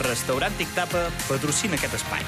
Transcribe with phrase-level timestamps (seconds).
[0.00, 2.24] Restaurant Tic Tapa patrocina aquest espai.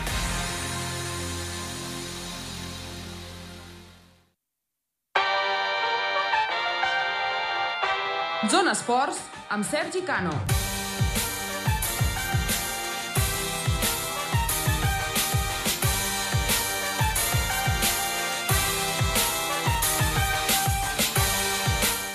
[8.52, 10.61] Zona Esports amb Sergi Cano.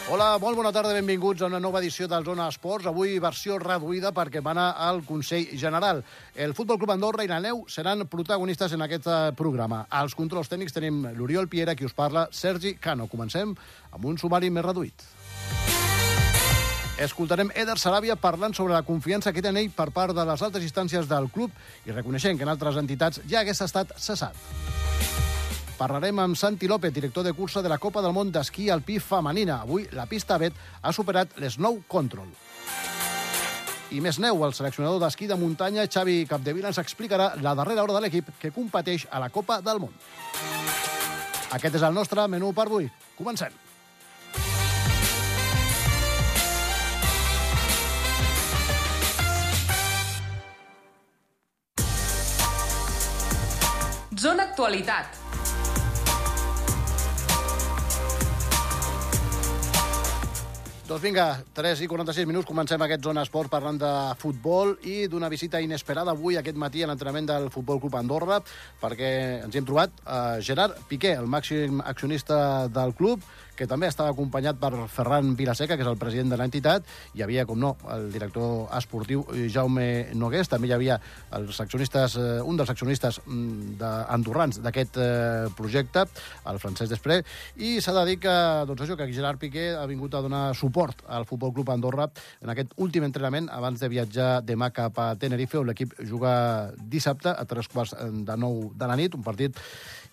[0.08, 2.86] Hola, molt bona tarda, benvinguts a una nova edició del Zona Esports.
[2.88, 6.00] Avui versió reduïda perquè mana al Consell General.
[6.34, 9.82] El Futbol Club Andorra i la Neu seran protagonistes en aquest eh, programa.
[9.92, 13.10] Als controls tècnics tenim l'Oriol Piera, qui us parla, Sergi Cano.
[13.12, 13.52] Comencem
[13.92, 15.04] amb un sumari més reduït.
[17.04, 20.48] Escoltarem Eder Saràbia parlant sobre la confiança que té en ell per part de les
[20.48, 21.52] altes instàncies del club
[21.84, 24.40] i reconeixent que en altres entitats ja hagués estat cessat.
[25.78, 29.60] Parlarem amb Santi López, director de cursa de la Copa del Món d'Esquí Alpí Femenina.
[29.62, 32.32] Avui la pista Bet ha superat l'Snow Control.
[33.94, 37.94] I més neu, el seleccionador d'esquí de muntanya, Xavi Capdevila, ens explicarà la darrera hora
[37.94, 39.94] de l'equip que competeix a la Copa del Món.
[41.54, 42.90] Aquest és el nostre menú per avui.
[43.16, 43.54] Comencem.
[54.18, 55.37] Zona Actualitat.
[60.98, 65.28] Doncs vinga, 3 i 46 minuts, comencem aquest Zona Esport parlant de futbol i d'una
[65.30, 68.40] visita inesperada avui aquest matí a l'entrenament del Futbol Club Andorra,
[68.82, 69.12] perquè
[69.46, 72.40] ens hi hem trobat a Gerard Piqué, el màxim accionista
[72.74, 73.22] del club,
[73.58, 76.86] que també estava acompanyat per Ferran Vilaseca, que és el president de l'entitat,
[77.18, 81.00] hi havia, com no, el director esportiu Jaume Nogués, també hi havia
[81.38, 83.82] els accionistes, eh, un dels accionistes mm,
[84.14, 86.06] andorrans d'aquest eh, projecte,
[86.48, 87.26] el Francesc Després,
[87.58, 88.36] i s'ha de dir que,
[88.70, 92.10] doncs això, que Gerard Piqué ha vingut a donar suport al Futbol Club Andorra
[92.44, 97.34] en aquest últim entrenament abans de viatjar demà cap a Tenerife, on l'equip juga dissabte
[97.34, 99.58] a tres quarts de nou de la nit, un partit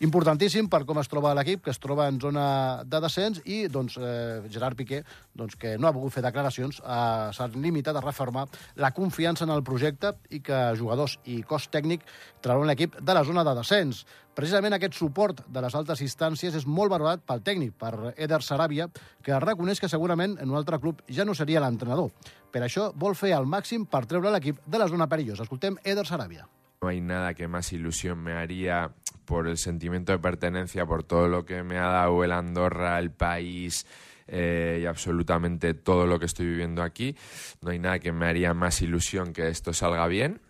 [0.00, 2.46] importantíssim per com es troba l'equip, que es troba en zona
[2.84, 5.02] de descens, i doncs, eh, Gerard Piqué,
[5.34, 8.46] doncs, que no ha volgut fer declaracions, eh, s'ha limitat a reformar
[8.76, 12.02] la confiança en el projecte i que jugadors i cos tècnic
[12.40, 14.04] trauran l'equip de la zona de descens.
[14.34, 18.88] Precisament aquest suport de les altes instàncies és molt valorat pel tècnic, per Eder Saràbia,
[19.22, 22.10] que reconeix que segurament en un altre club ja no seria l'entrenador.
[22.50, 25.46] Per això vol fer el màxim per treure l'equip de la zona perillosa.
[25.46, 26.48] Escoltem Eder Saràbia.
[26.84, 28.90] No hay nada que más ilusión me haría
[29.24, 33.10] por el sentimiento de pertenencia, por todo lo que me ha dado el Andorra, el
[33.10, 33.86] país
[34.28, 37.16] eh, y absolutamente todo lo que estoy viviendo aquí.
[37.62, 40.42] No hay nada que me haría más ilusión que esto salga bien.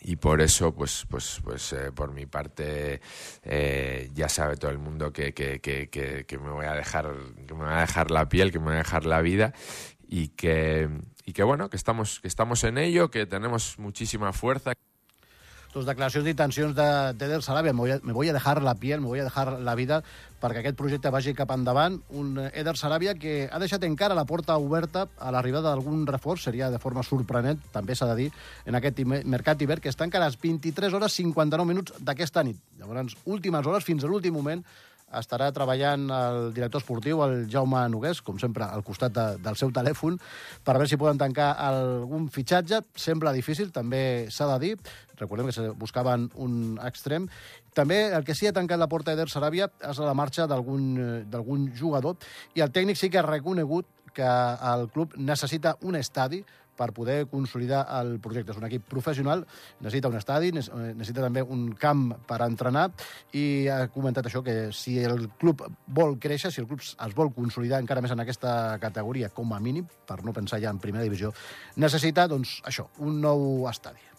[0.00, 3.02] Y por eso, pues, pues, pues eh, por mi parte,
[3.42, 7.12] eh, ya sabe todo el mundo que, que, que, que, me voy a dejar,
[7.46, 9.52] que me voy a dejar la piel, que me voy a dejar la vida
[10.08, 10.88] y que,
[11.26, 14.72] y que bueno, que estamos, que estamos en ello, que tenemos muchísima fuerza.
[15.72, 16.88] Doncs, declaracions d'intencions de
[17.18, 17.72] d'Eder Sarabia.
[17.72, 20.02] Me voy, a, me voy a dejar la piel, me voy a dejar la vida
[20.40, 22.00] perquè aquest projecte vagi cap endavant.
[22.16, 26.70] Un Eder Sarabia que ha deixat encara la porta oberta a l'arribada d'algun reforç, seria
[26.70, 28.28] de forma sorprenent, també s'ha de dir,
[28.66, 32.56] en aquest mercat hivern, que està encara a les 23 hores 59 minuts d'aquesta nit.
[32.80, 34.64] Llavors, últimes hores, fins a l'últim moment,
[35.18, 39.72] estarà treballant el director esportiu, el Jaume Nogués, com sempre, al costat de, del seu
[39.74, 40.18] telèfon,
[40.64, 42.82] per veure si poden tancar algun fitxatge.
[42.94, 44.74] Sembla difícil, també s'ha de dir.
[45.20, 47.28] Recordem que se buscaven un extrem.
[47.76, 52.16] També el que sí ha tancat la porta Eder Saràbia és la marxa d'algun jugador
[52.56, 56.42] i el tècnic sí que ha reconegut que el club necessita un estadi
[56.80, 58.54] per poder consolidar el projecte.
[58.54, 59.44] És un equip professional,
[59.84, 62.86] necessita un estadi, necessita també un camp per entrenar
[63.36, 65.66] i ha comentat això, que si el club
[66.00, 69.60] vol créixer, si el club es vol consolidar encara més en aquesta categoria com a
[69.60, 71.34] mínim, per no pensar ja en primera divisió,
[71.76, 74.09] necessita, doncs, això, un nou estadi.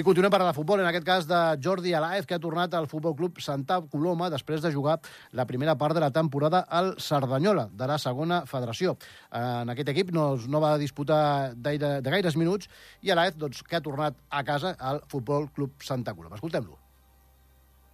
[0.00, 2.86] I continuem parlant de futbol, en aquest cas de Jordi Alaez, que ha tornat al
[2.88, 4.94] Futbol Club Santa Coloma després de jugar
[5.36, 8.94] la primera part de la temporada al Cerdanyola, de la segona federació.
[9.36, 12.70] En aquest equip no, no va disputar de, de gaires minuts
[13.02, 16.40] i Alaez, doncs, que ha tornat a casa al Futbol Club Santa Coloma.
[16.40, 16.78] Escoltem-lo.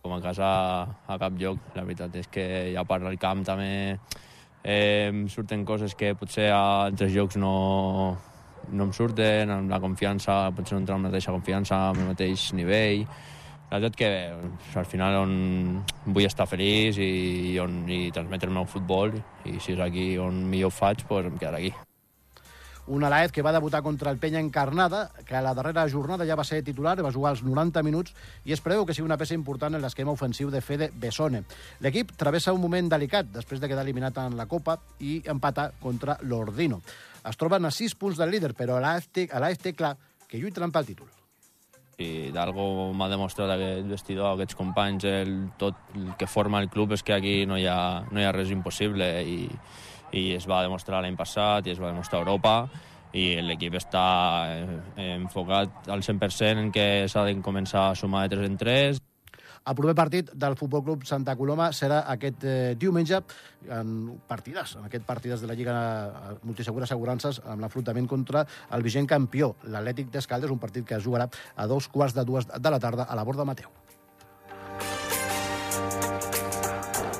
[0.06, 0.46] Com a casa
[1.10, 3.98] a cap lloc, la veritat és que ja per al camp també
[4.62, 7.56] eh, surten coses que potser a altres llocs no,
[8.70, 12.12] no em surten, amb la confiança, potser no entrar amb la mateixa confiança, amb el
[12.12, 13.06] mateix nivell.
[13.70, 14.10] La veritat que
[14.78, 15.32] al final on
[16.06, 20.44] vull estar feliç i, on, i transmetre el meu futbol i si és aquí on
[20.46, 21.74] millor ho faig, doncs em quedaré aquí.
[22.86, 26.36] Un Alaez que va debutar contra el Penya Encarnada, que a la darrera jornada ja
[26.38, 28.14] va ser titular, va jugar els 90 minuts
[28.46, 31.42] i es preveu que sigui una peça important en l'esquema ofensiu de Fede Besone.
[31.82, 36.14] L'equip travessa un moment delicat després de quedar eliminat en la Copa i empatar contra
[36.22, 36.78] l'Ordino.
[37.28, 39.96] Es troben a 6 punts del líder, però a l'AFT clar,
[40.28, 41.12] que lluitaran pel títol.
[41.96, 46.92] i d'algo m'ha demostrat aquest vestidor, aquests companys, el, tot el que forma el club
[46.92, 49.06] és que aquí no hi ha, no hi ha res impossible.
[49.24, 49.48] I,
[50.12, 52.54] i es va demostrar l'any passat i es va demostrar a Europa.
[53.16, 54.04] I l'equip està
[54.52, 59.05] eh, enfocat al 100% en que s'ha de començar a sumar de 3 en 3
[59.66, 63.18] El proper partit del Futbol Club Santa Coloma serà aquest eh, diumenge
[63.74, 63.88] en
[64.28, 68.44] partides, en aquest partides de la Lliga eh, Multisegura Assegurances amb l'enfrontament contra
[68.76, 71.26] el vigent campió, l'Atlètic d'Escaldes, un partit que es jugarà
[71.56, 73.74] a dos quarts de dues de la tarda a la Borda Mateu.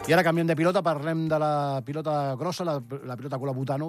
[0.06, 2.76] I ara canviem de pilota, parlem de la pilota grossa, la,
[3.08, 3.88] la pilota Colabutano,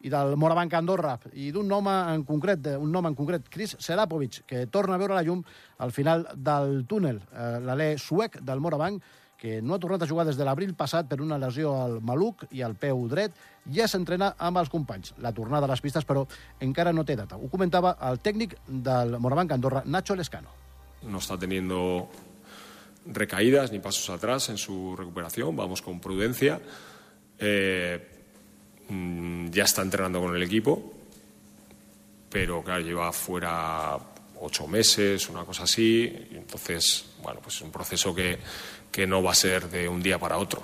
[0.00, 4.46] i del Morabanc Andorra, i d'un nom en concret, un nom en concret, Chris Serapovic,
[4.48, 5.42] que torna a veure la llum
[5.84, 7.18] al final del túnel.
[7.28, 9.04] Eh, L'alè suec del Morabanc,
[9.38, 12.46] que no ha tornat a jugar des de l'abril passat per una lesió al maluc
[12.48, 13.36] i al peu dret,
[13.68, 15.12] ja s'entrena amb els companys.
[15.20, 16.24] La tornada a les pistes, però
[16.64, 17.36] encara no té data.
[17.36, 20.48] Ho comentava el tècnic del Morabanc Andorra, Nacho Lescano.
[21.02, 22.08] No está teniendo
[23.08, 26.60] recaídas ni pasos atrás en su recuperación, vamos con prudencia.
[27.38, 28.06] Eh,
[28.88, 30.94] mm, ya está entrenando con el equipo,
[32.30, 33.98] pero claro, lleva fuera
[34.40, 38.38] ocho meses, una cosa así, entonces, bueno, pues es un proceso que,
[38.90, 40.62] que no va a ser de un día para otro.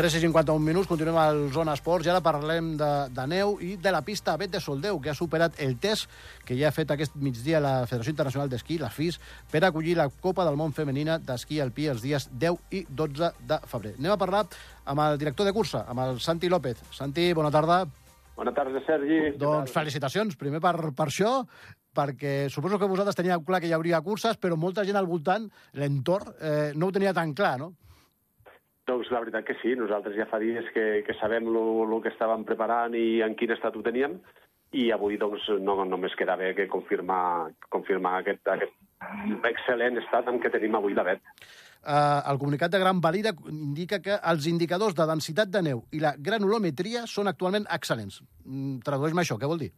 [0.00, 3.74] 3 i 51 minuts, continuem al Zona Esports i ara parlem de, de neu i
[3.76, 6.08] de la pista Bet de Soldeu, que ha superat el test
[6.48, 9.18] que ja ha fet aquest migdia la Federació Internacional d'Esquí, la FIS,
[9.52, 13.58] per acollir la Copa del Món Femenina d'Esquí alpí els dies 10 i 12 de
[13.68, 13.92] febrer.
[13.98, 14.40] Anem a parlar
[14.88, 16.80] amb el director de cursa, amb el Santi López.
[16.96, 17.82] Santi, bona tarda.
[18.40, 19.34] Bona tarda, Sergi.
[19.36, 21.34] Doncs felicitacions, primer per, per això,
[21.92, 25.44] perquè suposo que vosaltres teníeu clar que hi hauria curses, però molta gent al voltant,
[25.76, 27.74] l'entorn, eh, no ho tenia tan clar, no?
[28.90, 32.42] Doncs la veritat que sí, nosaltres ja fa dies que, que sabem el que estàvem
[32.48, 34.16] preparant i en quin estat ho teníem,
[34.74, 40.38] i avui doncs, no només queda bé que confirmar, confirmar aquest, aquest excel·lent estat en
[40.42, 41.22] què tenim avui la vet.
[41.80, 46.02] Uh, el comunicat de Gran Valira indica que els indicadors de densitat de neu i
[46.02, 48.20] la granulometria són actualment excel·lents.
[48.44, 49.70] Mm, Tradueix-me això, què vol dir?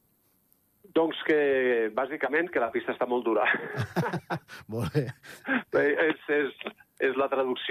[0.92, 1.38] Doncs que,
[1.96, 3.46] bàsicament, que la pista està molt dura.
[4.72, 5.06] Molt bé.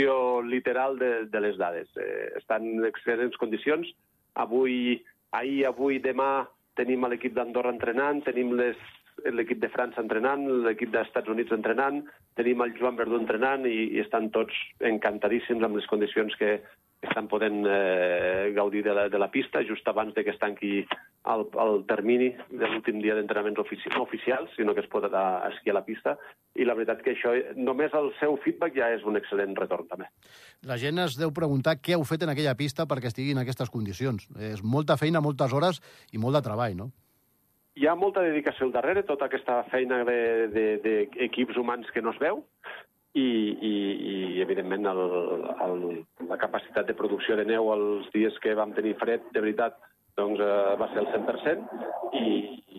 [0.02, 1.88] Traducció literal de, de les dades.
[1.98, 3.88] Eh, estan en excel·lents condicions.
[4.36, 5.02] Avui,
[5.32, 11.30] ahir, avui, demà tenim l'equip d'Andorra entrenant, tenim l'equip de França entrenant, l'equip dels Estats
[11.30, 12.02] Units entrenant,
[12.36, 16.62] tenim el Joan Verdú entrenant i, i estan tots encantadíssims amb les condicions que
[17.02, 20.86] estan podent eh, gaudir de la, de la pista just abans de que es tanqui
[21.26, 25.26] el, el termini de l'últim dia d'entrenaments ofici no oficials, sinó que es pot anar
[25.42, 26.16] a esquiar a la pista.
[26.58, 30.10] I la veritat que això, només el seu feedback ja és un excel·lent retorn, també.
[30.68, 33.70] La gent es deu preguntar què heu fet en aquella pista perquè estigui en aquestes
[33.74, 34.28] condicions.
[34.38, 35.82] És molta feina, moltes hores
[36.12, 36.92] i molt de treball, no?
[37.80, 42.02] Hi ha molta dedicació al darrere, tota aquesta feina d'equips de, de, de humans que
[42.04, 42.42] no es veu,
[43.14, 43.28] i,
[43.68, 43.74] i,
[44.38, 45.02] i evidentment, el,
[45.66, 45.82] el,
[46.30, 49.78] la capacitat de producció de neu els dies que vam tenir fred, de veritat,
[50.20, 51.82] doncs eh, va ser el 100%,
[52.16, 52.26] i,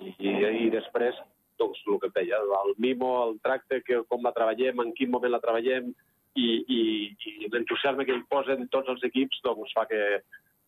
[0.00, 0.32] i,
[0.64, 1.19] i després,
[1.61, 5.12] doncs, el que et deia, el mimo, el tracte, que, com la treballem, en quin
[5.12, 5.93] moment la treballem,
[6.32, 6.82] i, i,
[7.12, 10.23] i l'entusiasme que hi posen tots els equips, doncs fa que,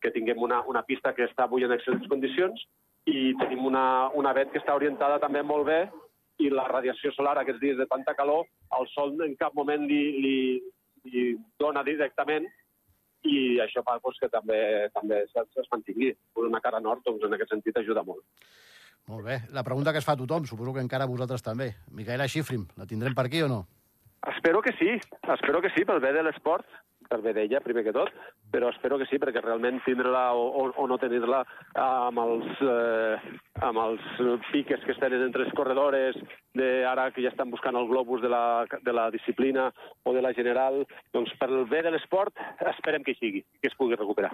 [0.05, 2.67] que tinguem una, una pista que està avui en excel·lents condicions,
[3.09, 5.81] i tenim una, una vet que està orientada també molt bé
[6.43, 8.49] i la radiació solar aquests dies de tanta calor,
[8.79, 10.37] el sol en cap moment li, li,
[11.11, 11.25] li
[11.61, 12.49] dona directament
[13.25, 14.59] i això fa doncs, que també,
[14.93, 16.13] també es mantingui.
[16.43, 18.25] Una cara nord, doncs, en aquest sentit, ajuda molt.
[19.09, 19.39] Molt bé.
[19.53, 21.71] La pregunta que es fa a tothom, suposo que encara vosaltres també.
[21.93, 23.65] Micaela Xifrim, la tindrem per aquí o no?
[24.33, 24.89] Espero que sí,
[25.35, 26.65] espero que sí, pel bé de l'esport
[27.09, 28.11] per bé d'ella, primer que tot,
[28.53, 31.43] però espero que sí, perquè realment tindre-la o, o, o no tenir-la
[31.81, 33.35] amb, els, eh,
[33.67, 34.07] amb els
[34.51, 36.17] piques que es tenen entre les corredores,
[36.57, 39.69] de ara que ja estan buscant el globus de la, de la disciplina
[40.05, 40.83] o de la general,
[41.15, 42.41] doncs per el bé de l'esport
[42.73, 44.33] esperem que sigui, que es pugui recuperar.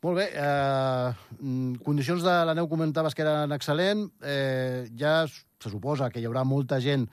[0.00, 0.30] Molt bé.
[0.32, 4.06] Eh, condicions de la neu comentaves que eren excel·lent.
[4.24, 7.04] Eh, ja se suposa que hi haurà molta gent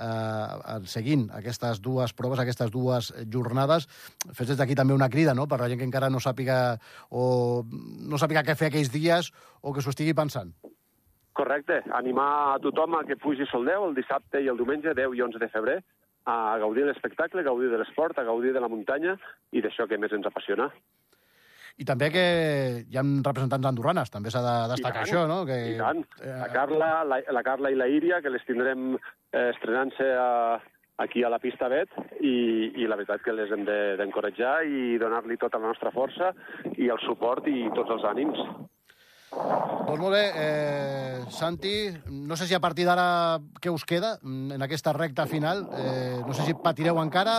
[0.00, 3.88] eh, seguint aquestes dues proves, aquestes dues jornades.
[4.32, 6.76] Fes des d'aquí també una crida, no?, per la gent que encara no sàpiga
[7.10, 9.32] o no sàpiga què fer aquells dies
[9.62, 10.54] o que s'ho estigui pensant.
[11.34, 11.80] Correcte.
[11.98, 15.22] Animar a tothom a que pugi sol 10 el dissabte i el diumenge, 10 i
[15.26, 15.78] 11 de febrer,
[16.24, 19.16] a gaudir de l'espectacle, a gaudir de l'esport, a gaudir de la muntanya
[19.52, 20.70] i d'això que més ens apassiona.
[21.74, 22.24] I també que
[22.86, 25.40] hi ha representants andorranes, també s'ha de destacar això, no?
[25.48, 26.04] Que, I tant.
[26.22, 30.60] La Carla, la, la Carla i la Íria, que les tindrem eh, estrenant-se a,
[31.02, 31.90] aquí a la pista Bet
[32.20, 36.30] i, i la veritat que les hem d'encoratjar de, i donar-li tota la nostra força
[36.78, 38.38] i el suport i tots els ànims.
[39.34, 41.74] Doncs molt bé, eh, Santi,
[42.10, 46.20] no sé si a partir d'ara què us queda mm, en aquesta recta final, eh,
[46.26, 47.34] no sé si patireu encara,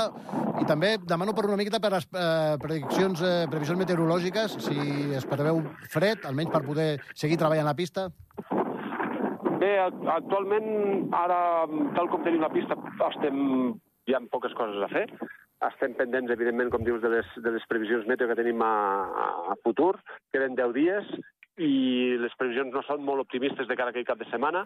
[0.61, 4.77] i també demano per una miqueta per les eh, prediccions, eh, previsions meteorològiques, si
[5.17, 8.07] es preveu fred, almenys per poder seguir treballant la pista.
[9.59, 9.73] Bé,
[10.13, 11.39] actualment, ara,
[11.97, 12.77] tal com tenim la pista,
[13.09, 13.75] estem...
[14.05, 15.07] hi ha poques coses a fer.
[15.65, 18.75] Estem pendents, evidentment, com dius, de les, de les previsions meteo que tenim a,
[19.49, 19.95] a futur.
[20.35, 21.15] Queden 10 dies
[21.57, 24.65] i les previsions no són molt optimistes de cara a aquell cap de setmana.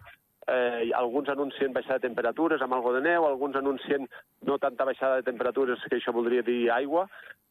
[0.49, 4.07] Eh, alguns anuncien baixada de temperatures amb algo de neu, alguns anuncien
[4.49, 7.05] no tanta baixada de temperatures, que això voldria dir aigua,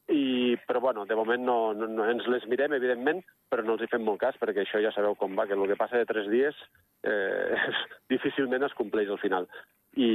[0.09, 3.85] i, però bueno, de moment no, no, no ens les mirem, evidentment, però no els
[3.85, 6.09] hi fem molt cas, perquè això ja sabeu com va, que el que passa de
[6.09, 6.57] tres dies
[7.05, 7.75] eh,
[8.15, 9.47] difícilment es compleix al final
[9.99, 10.09] i,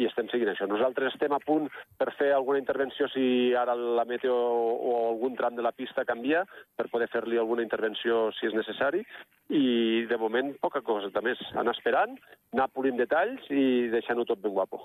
[0.00, 0.68] i estem seguint això.
[0.70, 1.68] Nosaltres estem a punt
[2.00, 3.26] per fer alguna intervenció si
[3.58, 6.44] ara la meteo o algun tram de la pista canvia,
[6.76, 9.04] per poder fer-li alguna intervenció si és necessari,
[9.52, 12.16] i de moment poca cosa, també anar esperant,
[12.56, 14.82] anar polint detalls i deixant-ho tot ben guapo.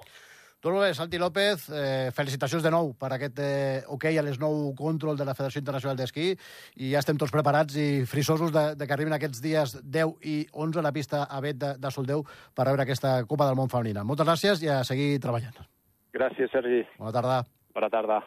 [0.61, 5.17] Bé, Santi López, eh, felicitacions de nou per aquest eh, ok a les nou control
[5.17, 6.35] de la Federació Internacional d'Esquí
[6.77, 10.35] i ja estem tots preparats i frisosos de, de que arribin aquests dies 10 i
[10.53, 12.21] 11 a la pista a Bet de, de Soldeu
[12.53, 14.05] per veure aquesta Copa del Món femenina.
[14.05, 15.57] Moltes gràcies i a seguir treballant.
[16.13, 16.83] Gràcies, Sergi.
[16.99, 17.41] Bona tarda.
[17.73, 18.21] Bona tarda.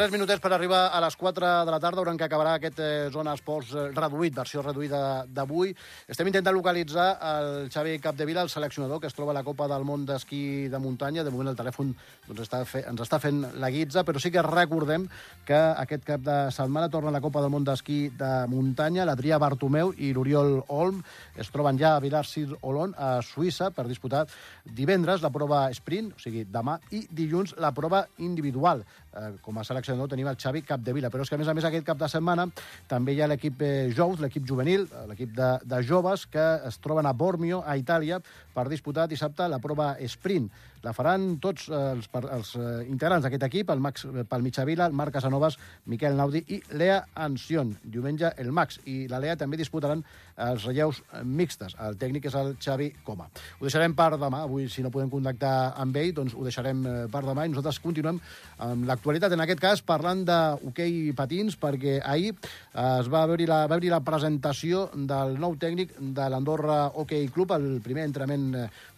[0.00, 3.08] Tres minutets per arribar a les 4 de la tarda, hauran que acabarà aquest eh,
[3.12, 5.74] Zona Esports eh, reduït, versió reduïda d'avui.
[6.08, 9.84] Estem intentant localitzar el Xavi Capdevila, el seleccionador, que es troba a la Copa del
[9.84, 11.20] Món d'esquí de muntanya.
[11.20, 11.90] De moment el telèfon
[12.30, 15.04] doncs, està fe, ens està fent la guitza, però sí que recordem
[15.44, 19.04] que aquest cap de setmana torna a la Copa del Món d'esquí de muntanya.
[19.04, 21.04] L'Adrià Bartomeu i l'Oriol Olm
[21.36, 24.24] es troben ja a Vilar-Sir-Olon, a Suïssa, per disputar
[24.64, 28.86] divendres la prova sprint, o sigui, demà, i dilluns la prova individual.
[29.10, 31.64] Eh, com a seleccionador tenim el Xavi Capdevila, però és que a més a més
[31.66, 32.44] aquest cap de setmana
[32.86, 36.78] també hi ha l'equip eh, Jous, l'equip juvenil, eh, l'equip de, de joves que es
[36.78, 38.20] troben a Bormio, a Itàlia,
[38.54, 40.46] per disputar dissabte la prova sprint.
[40.84, 42.52] La faran tots eh, els, els
[42.86, 45.58] integrants d'aquest equip, el Max Palmitxavila, el Marc Casanovas,
[45.90, 47.74] Miquel Naudi i Lea Ancion.
[47.82, 50.04] Diumenge el Max i la Lea també disputaran
[50.40, 51.74] els relleus mixtes.
[51.82, 53.26] El tècnic és el Xavi Coma.
[53.58, 54.44] Ho deixarem per demà.
[54.46, 58.22] Avui, si no podem contactar amb ell, doncs ho deixarem per demà i nosaltres continuem
[58.62, 59.32] amb l'actualitat.
[59.32, 64.02] En aquest cas, parlant d'hoquei patins, perquè ahir es va veure la, va veure la
[64.04, 68.50] presentació del nou tècnic de l'Andorra Hockey Club, el primer entrenament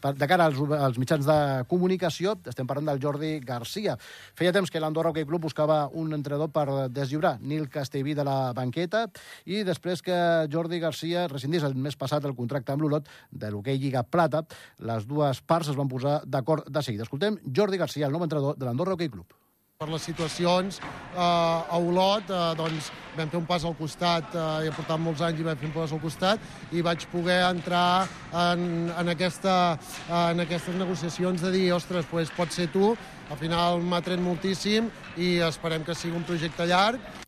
[0.03, 1.39] de cara als, als mitjans de
[1.71, 2.35] comunicació.
[2.51, 3.95] Estem parlant del Jordi Garcia.
[4.35, 8.53] Feia temps que l'Andorra Hockey Club buscava un entrenador per deslliurar Nil Castellví de la
[8.57, 9.05] banqueta
[9.47, 10.17] i després que
[10.51, 14.43] Jordi Garcia rescindís el mes passat el contracte amb l'Olot de l'hoquei Lliga Plata,
[14.83, 17.07] les dues parts es van posar d'acord de seguida.
[17.07, 19.39] Escoltem Jordi Garcia, el nou entrenador de l'Andorra Hockey Club
[19.83, 24.45] per les situacions eh, a Olot eh, doncs vam fer un pas al costat eh,
[24.69, 28.07] he portat molts anys i vam fer un pas al costat i vaig poder entrar
[28.31, 29.57] en, en, aquesta,
[30.31, 32.95] en aquestes negociacions de dir, ostres, pues, pot ser tu
[33.33, 37.22] al final m'ha tret moltíssim i esperem que sigui un projecte llarg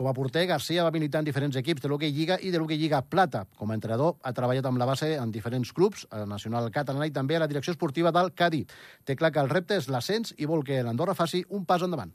[0.00, 2.78] com a porter, Garcia va militar en diferents equips de l'Hockey Lliga i de l'Hockey
[2.80, 3.42] Lliga Plata.
[3.60, 7.04] Com a entrenador, ha treballat amb la base en diferents clubs, a la Nacional Catalana
[7.04, 8.62] i també a la direcció esportiva del Cadí.
[9.04, 12.14] Té clar que el repte és l'ascens i vol que l'Andorra faci un pas endavant.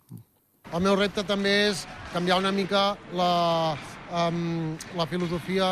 [0.73, 3.29] El meu repte també és canviar una mica la,
[4.25, 5.69] um, la filosofia,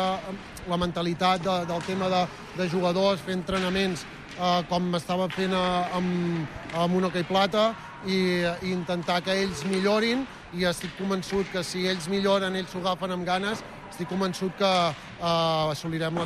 [0.70, 2.22] la mentalitat de, del tema de,
[2.60, 4.06] de jugadors, fer entrenaments
[4.38, 7.72] uh, com estava fent uh, amb, amb un hoquei plata
[8.06, 8.18] i,
[8.62, 13.14] i intentar que ells millorin i estic convençut que si ells milloren, ells s'ho agafen
[13.16, 16.20] amb ganes, estic convençut que uh, assolirem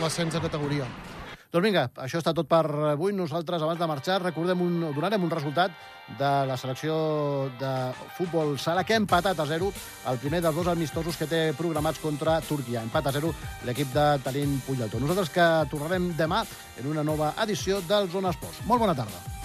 [0.00, 0.88] l'ascens de categoria.
[1.48, 3.14] Doncs vinga, això està tot per avui.
[3.16, 5.72] Nosaltres, abans de marxar, recordem un, donarem un resultat
[6.18, 6.98] de la selecció
[7.60, 7.70] de
[8.18, 9.70] futbol sala que ha empatat a 0
[10.12, 12.84] el primer dels dos amistosos que té programats contra Turquia.
[12.84, 13.32] Empat a 0
[13.64, 15.00] l'equip de Talent Puyaltó.
[15.00, 16.44] Nosaltres que tornarem demà
[16.76, 18.64] en una nova edició del Zona Esports.
[18.68, 19.37] Molt bona tarda.